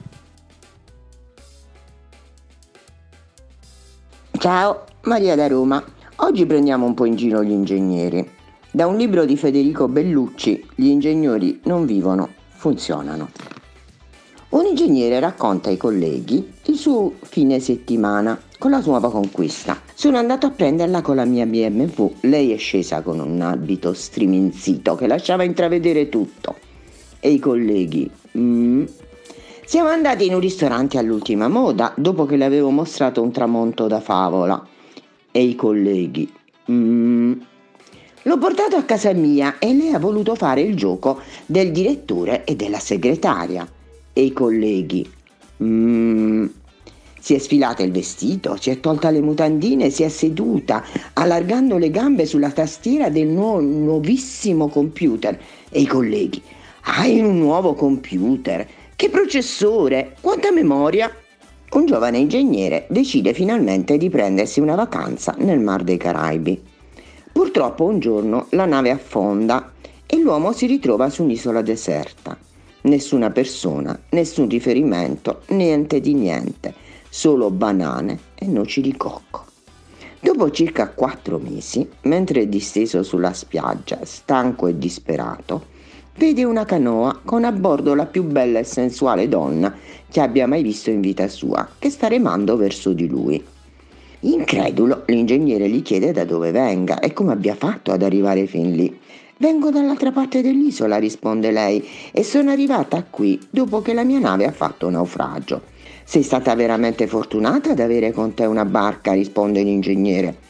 Ciao, 4.39 4.85
Maria 5.03 5.35
da 5.35 5.49
Roma. 5.49 5.83
Oggi 6.21 6.47
prendiamo 6.47 6.85
un 6.85 6.95
po' 6.95 7.05
in 7.05 7.15
giro 7.15 7.45
gli 7.45 7.53
ingegneri. 7.53 8.29
Da 8.73 8.89
un 8.89 8.97
libro 8.97 9.25
di 9.25 9.37
Federico 9.37 9.87
Bellucci, 9.87 10.67
Gli 10.75 10.89
ingegneri 10.89 11.61
non 11.65 11.87
vivono, 11.87 12.29
funzionano. 12.49 13.31
Un 14.49 14.67
ingegnere 14.67 15.21
racconta 15.21 15.69
ai 15.69 15.77
colleghi 15.77 16.55
il 16.65 16.75
suo 16.75 17.13
fine 17.23 17.61
settimana 17.61 18.37
con 18.59 18.73
la 18.73 18.81
sua 18.81 18.99
nuova 18.99 19.13
conquista. 19.13 19.81
Sono 19.95 20.19
andato 20.19 20.47
a 20.47 20.51
prenderla 20.51 21.03
con 21.03 21.15
la 21.15 21.25
mia 21.25 21.47
BMW. 21.47 22.13
Lei 22.23 22.53
è 22.53 22.57
scesa 22.57 23.01
con 23.03 23.21
un 23.21 23.41
abito 23.41 23.93
striminzito 23.93 24.97
che 24.97 25.07
lasciava 25.07 25.45
intravedere 25.45 26.09
tutto. 26.09 26.57
E 27.21 27.31
i 27.31 27.39
colleghi? 27.39 28.11
Mm. 28.37 28.85
Siamo 29.65 29.89
andati 29.89 30.27
in 30.27 30.35
un 30.35 30.41
ristorante 30.41 30.99
all'ultima 30.99 31.47
moda 31.47 31.93
dopo 31.97 32.27
che 32.27 32.37
le 32.37 32.45
avevo 32.45 32.71
mostrato 32.71 33.23
un 33.23 33.31
tramonto 33.31 33.87
da 33.87 34.01
favola. 34.01 34.67
E 35.39 35.43
i 35.43 35.55
colleghi? 35.55 36.29
Mm. 36.69 37.33
L'ho 38.23 38.39
portato 38.39 38.75
a 38.75 38.83
casa 38.83 39.13
mia 39.13 39.61
e 39.61 39.73
lei 39.73 39.93
ha 39.93 40.01
voluto 40.01 40.35
fare 40.35 40.63
il 40.63 40.75
gioco 40.75 41.21
del 41.47 41.71
direttore 41.71 42.43
e 42.43 42.57
della 42.57 42.81
segretaria 42.81 43.65
e 44.13 44.21
i 44.21 44.33
colleghi. 44.33 45.09
Mm, 45.63 46.47
si 47.21 47.35
è 47.35 47.39
sfilata 47.39 47.85
il 47.85 47.93
vestito, 47.93 48.57
si 48.57 48.71
è 48.71 48.81
tolta 48.81 49.11
le 49.11 49.21
mutandine, 49.21 49.91
si 49.91 50.03
è 50.03 50.09
seduta, 50.09 50.83
allargando 51.13 51.79
le 51.79 51.93
gambe 51.93 52.27
sulla 52.27 52.51
tastiera 52.51 53.09
del 53.09 53.29
nuovo, 53.29 53.61
nuovissimo 53.61 54.67
computer. 54.67 55.41
E 55.71 55.81
i 55.83 55.87
colleghi, 55.87 56.43
hai 56.83 57.21
un 57.21 57.39
nuovo 57.39 57.75
computer? 57.75 58.67
Che 58.97 59.09
processore? 59.09 60.17
Quanta 60.21 60.51
memoria? 60.51 61.09
Un 61.71 61.87
giovane 61.87 62.19
ingegnere 62.19 62.87
decide 62.89 63.33
finalmente 63.33 63.97
di 63.97 64.09
prendersi 64.09 64.61
una 64.61 64.75
vacanza 64.75 65.35
nel 65.39 65.61
Mar 65.61 65.85
dei 65.85 65.97
Caraibi. 65.97 66.63
Purtroppo 67.33 67.85
un 67.85 67.99
giorno 67.99 68.47
la 68.51 68.65
nave 68.65 68.91
affonda 68.91 69.73
e 70.07 70.19
l'uomo 70.19 70.53
si 70.53 70.67
ritrova 70.67 71.11
su 71.11 71.23
un'isola 71.23 71.63
deserta 71.63 72.37
nessuna 72.83 73.31
persona, 73.31 73.99
nessun 74.11 74.49
riferimento, 74.49 75.43
niente 75.49 76.01
di 76.01 76.15
niente, 76.15 76.75
solo 77.09 77.51
banane 77.51 78.19
e 78.35 78.47
noci 78.47 78.81
di 78.81 78.97
cocco. 78.97 79.45
Dopo 80.21 80.51
circa 80.51 80.89
quattro 80.89 81.39
mesi, 81.39 81.89
mentre 82.03 82.43
è 82.43 82.47
disteso 82.47 83.03
sulla 83.03 83.33
spiaggia, 83.33 84.01
stanco 84.03 84.67
e 84.67 84.79
disperato, 84.79 85.77
vede 86.19 86.43
una 86.43 86.65
canoa 86.65 87.21
con 87.25 87.45
a 87.45 87.53
bordo 87.53 87.95
la 87.95 88.05
più 88.05 88.25
bella 88.25 88.59
e 88.59 88.65
sensuale 88.65 89.29
donna 89.29 89.73
che 90.11 90.21
abbia 90.21 90.49
mai 90.49 90.63
visto 90.63 90.91
in 90.91 91.01
vita 91.01 91.29
sua, 91.29 91.69
che 91.79 91.91
sta 91.91 92.09
remando 92.09 92.57
verso 92.57 92.93
di 92.93 93.07
lui. 93.07 93.43
Incredulo, 94.21 95.05
l'ingegnere 95.07 95.69
gli 95.69 95.81
chiede 95.81 96.11
da 96.11 96.25
dove 96.25 96.51
venga 96.51 96.99
e 96.99 97.13
come 97.13 97.33
abbia 97.33 97.55
fatto 97.55 97.93
ad 97.93 98.03
arrivare 98.03 98.47
fin 98.47 98.75
lì. 98.75 98.99
Vengo 99.37 99.71
dall'altra 99.71 100.11
parte 100.11 100.43
dell'isola, 100.43 100.99
risponde 100.99 101.53
lei, 101.53 101.87
e 102.11 102.25
sono 102.25 102.51
arrivata 102.51 103.05
qui 103.09 103.39
dopo 103.49 103.81
che 103.81 103.95
la 103.95 104.03
mia 104.03 104.19
nave 104.19 104.45
ha 104.45 104.53
fatto 104.53 104.91
naufragio. 104.91 105.63
Sei 106.03 106.25
stata 106.25 106.53
veramente 106.57 107.07
fortunata 107.07 107.71
ad 107.71 107.79
avere 107.79 108.11
con 108.11 108.35
te 108.35 108.45
una 108.45 108.65
barca, 108.65 109.13
risponde 109.13 109.63
l'ingegnere. 109.63 110.48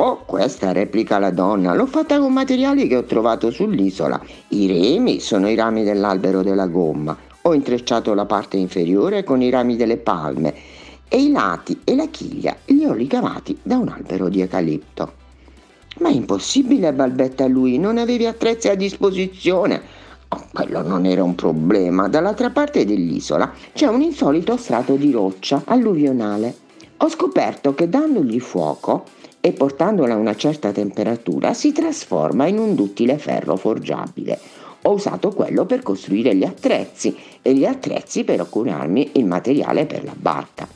Oh, 0.00 0.22
questa 0.24 0.70
replica 0.70 1.18
la 1.18 1.30
donna, 1.30 1.74
l'ho 1.74 1.86
fatta 1.86 2.20
con 2.20 2.32
materiali 2.32 2.86
che 2.86 2.94
ho 2.94 3.02
trovato 3.02 3.50
sull'isola. 3.50 4.20
I 4.50 4.68
remi 4.68 5.18
sono 5.18 5.48
i 5.48 5.56
rami 5.56 5.82
dell'albero 5.82 6.44
della 6.44 6.68
gomma. 6.68 7.16
Ho 7.42 7.52
intrecciato 7.52 8.14
la 8.14 8.24
parte 8.24 8.56
inferiore 8.56 9.24
con 9.24 9.42
i 9.42 9.50
rami 9.50 9.74
delle 9.74 9.96
palme 9.96 10.54
e 11.08 11.20
i 11.20 11.32
lati 11.32 11.80
e 11.82 11.96
la 11.96 12.06
chiglia 12.06 12.56
li 12.66 12.84
ho 12.84 12.92
ricavati 12.92 13.58
da 13.60 13.76
un 13.76 13.88
albero 13.88 14.28
di 14.28 14.40
eucalipto. 14.40 15.12
Ma 15.98 16.10
è 16.10 16.12
impossibile, 16.12 16.92
balbetta 16.92 17.48
lui, 17.48 17.76
non 17.76 17.98
avevi 17.98 18.26
attrezzi 18.26 18.68
a 18.68 18.76
disposizione. 18.76 19.82
Oh, 20.28 20.46
quello 20.52 20.80
non 20.86 21.06
era 21.06 21.24
un 21.24 21.34
problema. 21.34 22.06
Dall'altra 22.06 22.50
parte 22.50 22.84
dell'isola 22.84 23.52
c'è 23.72 23.88
un 23.88 24.02
insolito 24.02 24.56
strato 24.58 24.94
di 24.94 25.10
roccia 25.10 25.62
alluvionale. 25.64 26.54
Ho 26.98 27.08
scoperto 27.08 27.74
che 27.74 27.88
dandogli 27.88 28.38
fuoco 28.38 29.16
e 29.40 29.52
portandola 29.52 30.14
a 30.14 30.18
una 30.18 30.34
certa 30.34 30.72
temperatura 30.72 31.54
si 31.54 31.72
trasforma 31.72 32.46
in 32.46 32.58
un 32.58 32.74
duttile 32.74 33.18
ferro 33.18 33.56
forgiabile. 33.56 34.38
Ho 34.82 34.92
usato 34.92 35.30
quello 35.30 35.66
per 35.66 35.82
costruire 35.82 36.34
gli 36.34 36.44
attrezzi 36.44 37.16
e 37.42 37.54
gli 37.54 37.64
attrezzi 37.64 38.24
per 38.24 38.36
procurarmi 38.36 39.10
il 39.14 39.26
materiale 39.26 39.86
per 39.86 40.04
la 40.04 40.14
barca. 40.16 40.68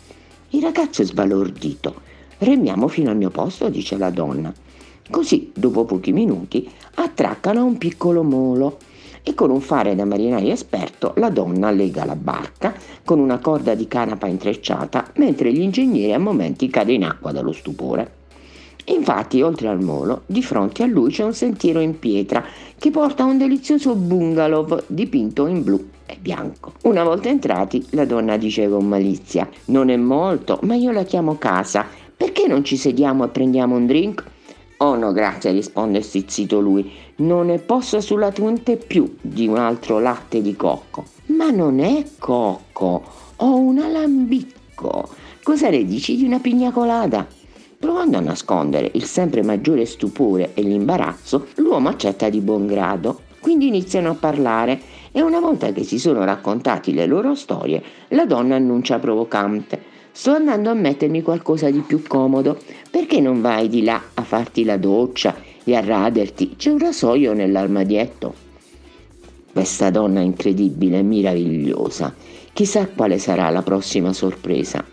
Il 0.50 0.62
ragazzo 0.62 1.02
è 1.02 1.04
sbalordito. 1.04 1.94
Remiamo 2.38 2.88
fino 2.88 3.10
al 3.10 3.16
mio 3.16 3.30
posto, 3.30 3.68
dice 3.68 3.96
la 3.96 4.10
donna. 4.10 4.52
Così, 5.08 5.52
dopo 5.54 5.84
pochi 5.84 6.12
minuti, 6.12 6.68
attraccano 6.94 7.64
un 7.64 7.78
piccolo 7.78 8.22
molo 8.22 8.78
e 9.22 9.34
con 9.34 9.50
un 9.50 9.60
fare 9.60 9.94
da 9.94 10.04
marinaio 10.04 10.52
esperto 10.52 11.14
la 11.16 11.30
donna 11.30 11.70
lega 11.70 12.04
la 12.04 12.16
barca 12.16 12.74
con 13.04 13.20
una 13.20 13.38
corda 13.38 13.74
di 13.74 13.86
canapa 13.86 14.26
intrecciata 14.26 15.12
mentre 15.16 15.50
l'ingegnere 15.50 16.14
a 16.14 16.18
momenti 16.18 16.68
cade 16.68 16.92
in 16.92 17.04
acqua 17.04 17.30
dallo 17.30 17.52
stupore. 17.52 18.21
Infatti, 18.86 19.40
oltre 19.42 19.68
al 19.68 19.80
molo, 19.80 20.22
di 20.26 20.42
fronte 20.42 20.82
a 20.82 20.86
lui 20.86 21.10
c'è 21.12 21.22
un 21.22 21.34
sentiero 21.34 21.80
in 21.80 21.98
pietra 21.98 22.44
che 22.78 22.90
porta 22.90 23.22
a 23.22 23.26
un 23.26 23.38
delizioso 23.38 23.94
bungalow 23.94 24.82
dipinto 24.88 25.46
in 25.46 25.62
blu 25.62 25.88
e 26.04 26.16
bianco. 26.20 26.72
Una 26.82 27.04
volta 27.04 27.28
entrati, 27.28 27.86
la 27.90 28.04
donna 28.04 28.36
dice 28.36 28.68
con 28.68 28.86
malizia: 28.86 29.48
Non 29.66 29.88
è 29.88 29.96
molto, 29.96 30.58
ma 30.62 30.74
io 30.74 30.90
la 30.90 31.04
chiamo 31.04 31.38
casa. 31.38 31.86
Perché 32.16 32.46
non 32.46 32.64
ci 32.64 32.76
sediamo 32.76 33.24
e 33.24 33.28
prendiamo 33.28 33.76
un 33.76 33.86
drink? 33.86 34.24
Oh 34.78 34.96
no, 34.96 35.12
grazie, 35.12 35.52
risponde 35.52 36.02
stizzito 36.02 36.58
lui. 36.60 36.90
Non 37.16 37.46
ne 37.46 37.58
posso 37.58 38.00
sulla 38.00 38.32
tonte 38.32 38.76
più 38.76 39.16
di 39.20 39.46
un 39.46 39.58
altro 39.58 40.00
latte 40.00 40.42
di 40.42 40.56
cocco. 40.56 41.04
Ma 41.26 41.50
non 41.50 41.78
è 41.78 42.04
cocco, 42.18 43.02
ho 43.36 43.56
un 43.56 43.78
alambicco. 43.78 45.08
Cosa 45.42 45.70
ne 45.70 45.84
dici 45.84 46.16
di 46.16 46.24
una 46.24 46.40
pigna 46.40 46.72
colada? 46.72 47.26
Provando 47.82 48.16
a 48.16 48.20
nascondere 48.20 48.92
il 48.94 49.02
sempre 49.02 49.42
maggiore 49.42 49.86
stupore 49.86 50.52
e 50.54 50.62
l'imbarazzo, 50.62 51.48
l'uomo 51.56 51.88
accetta 51.88 52.28
di 52.28 52.38
buon 52.38 52.68
grado. 52.68 53.22
Quindi 53.40 53.66
iniziano 53.66 54.10
a 54.10 54.14
parlare 54.14 54.80
e 55.10 55.20
una 55.20 55.40
volta 55.40 55.72
che 55.72 55.82
si 55.82 55.98
sono 55.98 56.24
raccontati 56.24 56.94
le 56.94 57.06
loro 57.06 57.34
storie, 57.34 57.82
la 58.10 58.24
donna 58.24 58.54
annuncia 58.54 59.00
provocante. 59.00 59.82
Sto 60.12 60.30
andando 60.30 60.70
a 60.70 60.74
mettermi 60.74 61.22
qualcosa 61.22 61.70
di 61.70 61.80
più 61.80 62.04
comodo. 62.06 62.56
Perché 62.88 63.18
non 63.18 63.40
vai 63.40 63.68
di 63.68 63.82
là 63.82 64.00
a 64.14 64.22
farti 64.22 64.62
la 64.62 64.76
doccia 64.76 65.34
e 65.64 65.74
a 65.74 65.84
raderti? 65.84 66.54
C'è 66.54 66.70
un 66.70 66.78
rasoio 66.78 67.32
nell'armadietto. 67.32 68.32
Questa 69.52 69.90
donna 69.90 70.20
incredibile 70.20 71.00
e 71.00 71.02
meravigliosa. 71.02 72.14
Chissà 72.52 72.86
quale 72.86 73.18
sarà 73.18 73.50
la 73.50 73.62
prossima 73.62 74.12
sorpresa. 74.12 74.84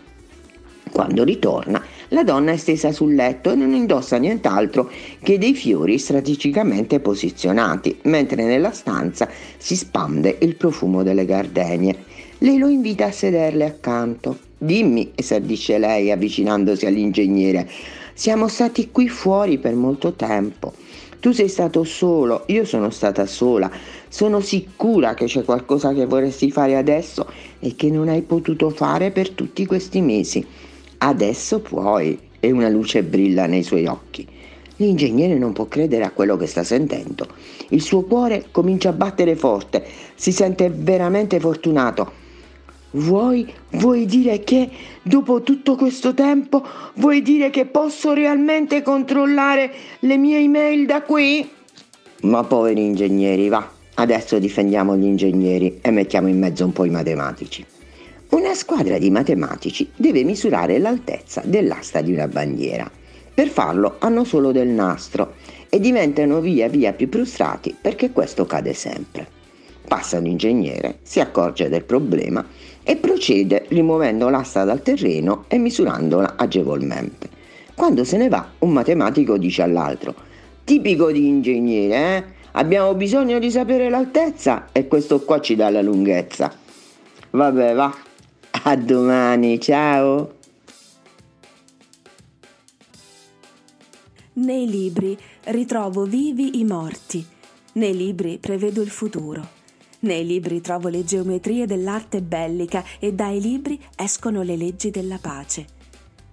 Quando 0.90 1.22
ritorna, 1.22 1.80
la 2.10 2.24
donna 2.24 2.52
è 2.52 2.56
stesa 2.56 2.92
sul 2.92 3.14
letto 3.14 3.50
e 3.50 3.54
non 3.54 3.72
indossa 3.72 4.16
nient'altro 4.16 4.90
che 5.22 5.38
dei 5.38 5.54
fiori 5.54 5.98
strategicamente 5.98 6.98
posizionati, 7.00 7.98
mentre 8.02 8.44
nella 8.44 8.72
stanza 8.72 9.28
si 9.56 9.76
spande 9.76 10.36
il 10.40 10.56
profumo 10.56 11.02
delle 11.02 11.24
gardenie. 11.24 11.96
Lei 12.38 12.58
lo 12.58 12.68
invita 12.68 13.06
a 13.06 13.12
sederle 13.12 13.64
accanto. 13.64 14.38
Dimmi, 14.58 15.12
esordisce 15.14 15.78
lei 15.78 16.10
avvicinandosi 16.10 16.84
all'ingegnere, 16.84 17.68
siamo 18.12 18.48
stati 18.48 18.90
qui 18.90 19.08
fuori 19.08 19.58
per 19.58 19.74
molto 19.74 20.12
tempo. 20.12 20.72
Tu 21.20 21.32
sei 21.32 21.48
stato 21.48 21.84
solo, 21.84 22.44
io 22.46 22.64
sono 22.64 22.90
stata 22.90 23.26
sola. 23.26 23.70
Sono 24.08 24.40
sicura 24.40 25.14
che 25.14 25.26
c'è 25.26 25.44
qualcosa 25.44 25.92
che 25.92 26.06
vorresti 26.06 26.50
fare 26.50 26.76
adesso 26.76 27.26
e 27.60 27.76
che 27.76 27.90
non 27.90 28.08
hai 28.08 28.22
potuto 28.22 28.70
fare 28.70 29.10
per 29.10 29.30
tutti 29.30 29.64
questi 29.66 30.00
mesi. 30.00 30.44
Adesso 31.02 31.60
puoi. 31.60 32.28
E 32.40 32.50
una 32.50 32.70
luce 32.70 33.02
brilla 33.02 33.44
nei 33.46 33.62
suoi 33.62 33.86
occhi. 33.86 34.26
L'ingegnere 34.76 35.36
non 35.36 35.52
può 35.52 35.66
credere 35.66 36.04
a 36.04 36.10
quello 36.10 36.38
che 36.38 36.46
sta 36.46 36.64
sentendo. 36.64 37.26
Il 37.68 37.82
suo 37.82 38.02
cuore 38.02 38.46
comincia 38.50 38.88
a 38.88 38.92
battere 38.92 39.36
forte, 39.36 39.84
si 40.14 40.32
sente 40.32 40.70
veramente 40.70 41.38
fortunato 41.38 42.20
Vuoi, 42.92 43.46
vuoi 43.70 44.04
dire 44.04 44.40
che 44.40 44.68
dopo 45.02 45.42
tutto 45.42 45.76
questo 45.76 46.12
tempo 46.12 46.64
vuoi 46.94 47.22
dire 47.22 47.48
che 47.50 47.66
posso 47.66 48.12
realmente 48.12 48.82
controllare 48.82 49.70
le 50.00 50.16
mie 50.16 50.38
email 50.38 50.86
da 50.86 51.02
qui? 51.02 51.48
Ma 52.22 52.42
poveri 52.42 52.84
ingegneri, 52.84 53.48
va. 53.48 53.70
Adesso 53.94 54.40
difendiamo 54.40 54.96
gli 54.96 55.04
ingegneri 55.04 55.78
e 55.80 55.90
mettiamo 55.92 56.26
in 56.26 56.38
mezzo 56.38 56.64
un 56.64 56.72
po' 56.72 56.84
i 56.84 56.90
matematici. 56.90 57.64
Una 58.30 58.54
squadra 58.54 58.96
di 58.98 59.10
matematici 59.10 59.90
deve 59.96 60.22
misurare 60.22 60.78
l'altezza 60.78 61.42
dell'asta 61.44 62.00
di 62.00 62.12
una 62.12 62.28
bandiera. 62.28 62.88
Per 63.34 63.48
farlo 63.48 63.96
hanno 63.98 64.22
solo 64.22 64.52
del 64.52 64.68
nastro 64.68 65.34
e 65.68 65.80
diventano 65.80 66.40
via 66.40 66.68
via 66.68 66.92
più 66.92 67.08
frustrati 67.10 67.76
perché 67.78 68.12
questo 68.12 68.46
cade 68.46 68.72
sempre. 68.72 69.26
Passa 69.88 70.20
l'ingegnere, 70.20 70.98
si 71.02 71.18
accorge 71.18 71.68
del 71.68 71.82
problema 71.82 72.46
e 72.84 72.94
procede 72.94 73.64
rimuovendo 73.68 74.28
l'asta 74.28 74.62
dal 74.62 74.82
terreno 74.82 75.46
e 75.48 75.58
misurandola 75.58 76.34
agevolmente. 76.36 77.28
Quando 77.74 78.04
se 78.04 78.16
ne 78.16 78.28
va, 78.28 78.48
un 78.60 78.70
matematico 78.70 79.38
dice 79.38 79.62
all'altro: 79.62 80.14
Tipico 80.62 81.10
di 81.10 81.26
ingegnere, 81.26 82.16
eh? 82.16 82.24
Abbiamo 82.52 82.94
bisogno 82.94 83.40
di 83.40 83.50
sapere 83.50 83.88
l'altezza 83.90 84.68
e 84.70 84.86
questo 84.86 85.20
qua 85.20 85.40
ci 85.40 85.56
dà 85.56 85.68
la 85.68 85.82
lunghezza. 85.82 86.52
Vabbè, 87.30 87.74
va. 87.74 88.08
A 88.62 88.76
domani, 88.76 89.58
ciao. 89.58 90.34
Nei 94.34 94.68
libri 94.68 95.16
ritrovo 95.44 96.04
vivi 96.04 96.60
i 96.60 96.64
morti. 96.64 97.26
Nei 97.74 97.96
libri 97.96 98.36
prevedo 98.36 98.82
il 98.82 98.90
futuro. 98.90 99.48
Nei 100.00 100.26
libri 100.26 100.60
trovo 100.60 100.88
le 100.88 101.04
geometrie 101.04 101.64
dell'arte 101.64 102.20
bellica 102.20 102.84
e 102.98 103.14
dai 103.14 103.40
libri 103.40 103.80
escono 103.96 104.42
le 104.42 104.56
leggi 104.56 104.90
della 104.90 105.18
pace. 105.18 105.66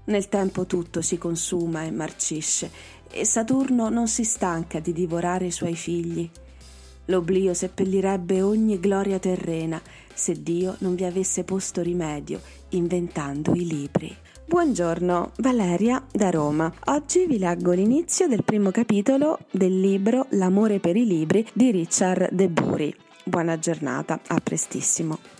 Nel 0.05 0.27
tempo 0.27 0.65
tutto 0.65 1.01
si 1.01 1.17
consuma 1.17 1.83
e 1.83 1.91
marcisce 1.91 2.69
e 3.09 3.23
Saturno 3.23 3.87
non 3.87 4.09
si 4.09 4.25
stanca 4.25 4.81
di 4.81 4.91
divorare 4.91 5.45
i 5.45 5.51
suoi 5.51 5.75
figli. 5.75 6.29
L'oblio 7.07 7.53
seppellirebbe 7.53 8.41
ogni 8.41 8.79
gloria 8.79 9.19
terrena 9.19 9.81
se 10.13 10.41
Dio 10.41 10.75
non 10.79 10.95
vi 10.95 11.05
avesse 11.05 11.43
posto 11.43 11.81
rimedio 11.81 12.41
inventando 12.69 13.53
i 13.53 13.65
libri. 13.65 14.15
Buongiorno, 14.45 15.31
Valeria 15.37 16.03
da 16.11 16.29
Roma. 16.29 16.71
Oggi 16.85 17.25
vi 17.25 17.37
leggo 17.37 17.71
l'inizio 17.71 18.27
del 18.27 18.43
primo 18.43 18.71
capitolo 18.71 19.39
del 19.51 19.79
libro 19.79 20.27
L'amore 20.31 20.79
per 20.79 20.95
i 20.95 21.05
libri 21.05 21.45
di 21.53 21.71
Richard 21.71 22.31
De 22.31 22.49
Bury. 22.49 22.93
Buona 23.23 23.59
giornata, 23.59 24.19
a 24.27 24.39
prestissimo. 24.41 25.36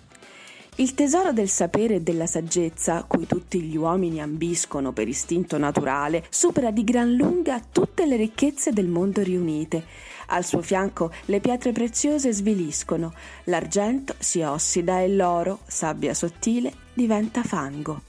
Il 0.80 0.94
tesoro 0.94 1.34
del 1.34 1.50
sapere 1.50 1.96
e 1.96 2.02
della 2.02 2.28
saggezza, 2.28 3.04
cui 3.08 3.26
tutti 3.26 3.60
gli 3.62 3.76
uomini 3.76 4.22
ambiscono 4.22 4.92
per 4.92 5.08
istinto 5.08 5.58
naturale, 5.58 6.24
supera 6.30 6.70
di 6.70 6.84
gran 6.84 7.14
lunga 7.14 7.60
tutte 7.60 8.06
le 8.06 8.16
ricchezze 8.16 8.72
del 8.72 8.86
mondo 8.86 9.24
riunite. 9.24 9.84
Al 10.28 10.46
suo 10.46 10.62
fianco 10.62 11.12
le 11.26 11.40
pietre 11.40 11.72
preziose 11.72 12.32
sviliscono, 12.32 13.12
l'argento 13.46 14.14
si 14.20 14.44
ossida 14.44 15.02
e 15.02 15.10
l'oro, 15.10 15.62
sabbia 15.66 16.14
sottile, 16.14 16.72
diventa 16.94 17.42
fango. 17.42 18.04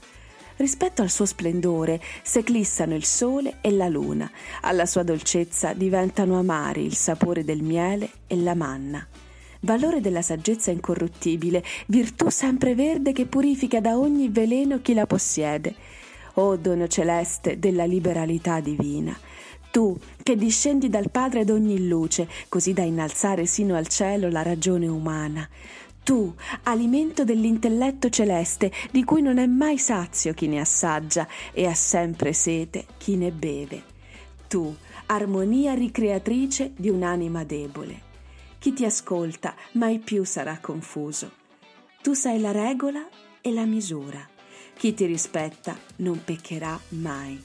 Rispetto 0.57 1.01
al 1.01 1.09
suo 1.09 1.25
splendore 1.25 1.99
s'eclissano 2.21 2.93
il 2.93 3.03
sole 3.03 3.57
e 3.61 3.71
la 3.71 3.87
luna, 3.87 4.29
alla 4.61 4.85
sua 4.85 5.01
dolcezza 5.01 5.73
diventano 5.73 6.37
amari 6.37 6.85
il 6.85 6.93
sapore 6.93 7.43
del 7.43 7.63
miele 7.63 8.11
e 8.27 8.35
la 8.35 8.53
manna 8.53 9.07
valore 9.61 10.01
della 10.01 10.21
saggezza 10.21 10.71
incorruttibile, 10.71 11.63
virtù 11.87 12.29
sempreverde 12.29 13.11
che 13.11 13.25
purifica 13.25 13.79
da 13.79 13.97
ogni 13.97 14.29
veleno 14.29 14.81
chi 14.81 14.93
la 14.93 15.05
possiede. 15.05 15.75
O 16.35 16.55
dono 16.55 16.87
celeste 16.87 17.59
della 17.59 17.85
liberalità 17.85 18.59
divina, 18.59 19.17
tu 19.71 19.97
che 20.23 20.35
discendi 20.35 20.89
dal 20.89 21.11
Padre 21.11 21.43
d'ogni 21.43 21.87
luce, 21.87 22.27
così 22.47 22.73
da 22.73 22.83
innalzare 22.83 23.45
sino 23.45 23.75
al 23.75 23.87
cielo 23.87 24.29
la 24.29 24.41
ragione 24.41 24.87
umana. 24.87 25.47
Tu, 26.01 26.33
alimento 26.63 27.23
dell'intelletto 27.23 28.09
celeste, 28.09 28.71
di 28.89 29.03
cui 29.03 29.21
non 29.21 29.37
è 29.37 29.45
mai 29.45 29.77
sazio 29.77 30.33
chi 30.33 30.47
ne 30.47 30.59
assaggia 30.59 31.27
e 31.51 31.67
ha 31.67 31.73
sempre 31.75 32.33
sete 32.33 32.85
chi 32.97 33.15
ne 33.15 33.31
beve. 33.31 33.83
Tu, 34.47 34.75
armonia 35.07 35.73
ricreatrice 35.73 36.71
di 36.75 36.89
un'anima 36.89 37.43
debole. 37.43 38.07
Chi 38.59 38.73
ti 38.73 38.83
ascolta 38.83 39.55
mai 39.73 39.99
più 39.99 40.25
sarà 40.25 40.59
confuso. 40.59 41.31
Tu 42.01 42.13
sai 42.13 42.41
la 42.41 42.51
regola 42.51 43.07
e 43.39 43.53
la 43.53 43.63
misura. 43.63 44.27
Chi 44.75 44.93
ti 44.93 45.05
rispetta 45.05 45.79
non 45.97 46.21
peccherà 46.21 46.77
mai. 46.89 47.41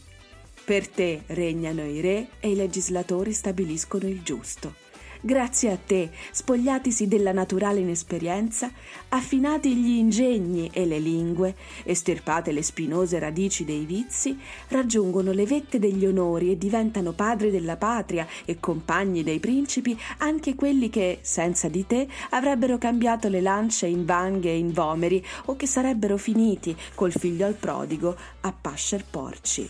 Per 0.65 0.89
te 0.89 1.23
regnano 1.27 1.85
i 1.85 2.01
re 2.01 2.31
e 2.41 2.51
i 2.51 2.57
legislatori 2.57 3.33
stabiliscono 3.33 4.09
il 4.09 4.23
giusto. 4.23 4.84
Grazie 5.27 5.71
a 5.71 5.79
te, 5.79 6.11
spogliatisi 6.33 7.09
della 7.09 7.33
naturale 7.33 7.81
inesperienza, 7.81 8.71
affinati 9.09 9.75
gli 9.75 9.97
ingegni 9.97 10.69
e 10.71 10.85
le 10.85 10.99
lingue, 10.99 11.57
estirpate 11.83 12.53
le 12.53 12.63
spinose 12.63 13.19
radici 13.19 13.65
dei 13.65 13.87
vizi, 13.87 14.39
raggiungono 14.69 15.33
le 15.33 15.47
vette 15.47 15.79
degli 15.79 16.05
onori 16.05 16.51
e 16.51 16.59
diventano 16.59 17.13
padri 17.13 17.51
della 17.51 17.79
patria 17.79 18.27
e 18.45 18.61
compagni 18.61 19.23
dei 19.23 19.41
principi 19.41 19.99
anche 20.19 20.55
quelli 20.55 20.91
che, 20.91 21.21
senza 21.23 21.69
di 21.69 21.87
te, 21.87 22.07
avrebbero 22.29 22.77
cambiato 22.77 23.29
le 23.29 23.41
lance 23.41 23.87
in 23.87 24.05
vanghe 24.05 24.51
e 24.51 24.59
in 24.59 24.73
vomeri 24.73 25.25
o 25.47 25.57
che 25.57 25.67
sarebbero 25.67 26.19
finiti 26.19 26.77
col 26.95 27.13
figlio 27.13 27.47
al 27.47 27.55
prodigo 27.55 28.15
a 28.43 28.53
pascer 28.53 29.07
porci. 29.09 29.67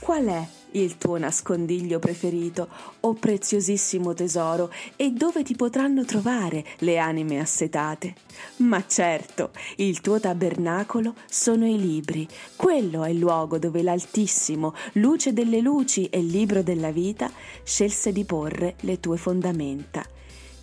Qual 0.00 0.24
è 0.24 0.63
il 0.74 0.98
tuo 0.98 1.18
nascondiglio 1.18 1.98
preferito, 1.98 2.68
o 3.00 3.08
oh 3.08 3.14
preziosissimo 3.14 4.14
tesoro, 4.14 4.72
e 4.96 5.10
dove 5.10 5.42
ti 5.42 5.54
potranno 5.54 6.04
trovare 6.04 6.64
le 6.78 6.98
anime 6.98 7.40
assetate? 7.40 8.14
Ma 8.56 8.84
certo, 8.86 9.50
il 9.76 10.00
tuo 10.00 10.20
tabernacolo 10.20 11.14
sono 11.28 11.66
i 11.66 11.78
libri. 11.78 12.26
Quello 12.56 13.04
è 13.04 13.10
il 13.10 13.18
luogo 13.18 13.58
dove 13.58 13.82
l'Altissimo, 13.82 14.74
luce 14.94 15.32
delle 15.32 15.60
luci 15.60 16.06
e 16.06 16.20
libro 16.20 16.62
della 16.62 16.90
vita, 16.90 17.30
scelse 17.62 18.12
di 18.12 18.24
porre 18.24 18.76
le 18.80 19.00
tue 19.00 19.16
fondamenta. 19.16 20.04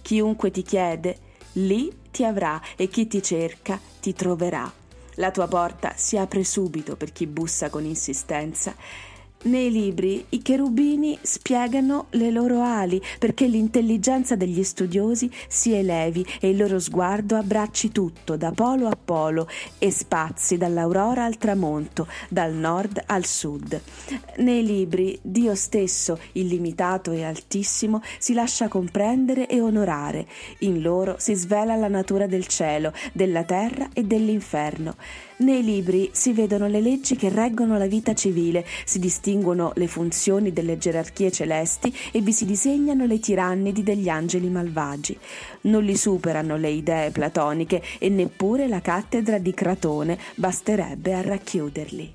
Chiunque 0.02 0.52
ti 0.52 0.64
chiede, 0.64 1.18
lì 1.54 1.92
ti 2.12 2.26
avrà 2.26 2.62
e 2.76 2.88
chi 2.88 3.08
ti 3.08 3.22
cerca 3.22 3.80
ti 4.00 4.14
troverà. 4.14 4.72
La 5.16 5.32
tua 5.32 5.48
porta 5.48 5.94
si 5.98 6.18
apre 6.18 6.44
subito 6.44 6.96
per 6.96 7.12
chi 7.12 7.28
bussa 7.28 7.70
con 7.70 7.86
insistenza 7.86 8.74
nei 9.44 9.72
libri 9.72 10.24
i 10.30 10.42
cherubini 10.42 11.18
spiegano 11.22 12.08
le 12.12 12.30
loro 12.30 12.62
ali 12.62 13.02
perché 13.18 13.48
l'intelligenza 13.48 14.36
degli 14.36 14.64
studiosi 14.64 15.32
si 15.48 15.74
elevi 15.74 16.26
e 16.40 16.50
il 16.50 16.58
loro 16.58 16.80
sguardo 16.80 17.36
abbracci 17.36 17.92
tutto 17.92 18.36
da 18.36 18.52
polo 18.52 18.88
a 18.88 18.98
polo 19.04 19.48
e 19.80 19.90
spazi 19.90 20.58
dall'aurora 20.58 21.26
al 21.26 21.38
tramonto, 21.38 22.08
dal 22.30 22.54
nord 22.54 23.02
al 23.08 23.26
sud. 23.26 23.82
Nei 24.38 24.64
libri 24.64 25.18
Dio 25.22 25.56
stesso, 25.56 26.20
illimitato 26.34 27.12
e 27.12 27.24
altissimo, 27.24 28.02
si 28.20 28.34
lascia 28.34 28.68
comprendere 28.68 29.48
e 29.48 29.60
onorare. 29.60 30.28
In 30.60 30.82
loro 30.82 31.16
si 31.18 31.34
svela 31.34 31.76
la 31.76 31.88
natura 31.88 32.28
del 32.28 32.48
cielo, 32.48 32.94
della 33.14 33.44
terra 33.44 33.90
e 33.94 34.04
dell'inferno. 34.04 34.96
Nei 35.42 35.64
libri 35.64 36.12
si 36.14 36.34
vedono 36.34 36.68
le 36.68 36.82
leggi 36.82 37.16
che 37.16 37.30
reggono 37.30 37.80
la 37.80 37.88
vita 37.88 38.14
civile, 38.14 38.64
si 38.86 39.00
distinguono 39.00 39.72
le 39.76 39.88
funzioni 39.88 40.54
delle 40.54 40.78
gerarchie 40.78 41.32
celesti 41.32 41.92
e 42.12 42.22
vi 42.22 42.32
si 42.32 42.46
disegnano 42.46 43.08
le 43.08 43.20
tirannidi 43.20 43.82
degli 43.82 44.08
angeli 44.08 44.50
malvagi. 44.50 45.18
Non 45.62 45.84
li 45.84 45.98
superano 45.98 46.58
le 46.58 46.70
idee 46.70 47.10
platoniche 47.10 47.82
e 47.98 48.10
neppure 48.10 48.68
la 48.68 48.82
cattedra 48.82 49.40
di 49.40 49.52
Cratone 49.56 50.20
basterebbe 50.36 51.16
a 51.16 51.22
racchiuderli. 51.22 52.14